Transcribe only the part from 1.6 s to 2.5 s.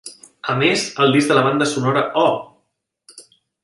sonora Oh!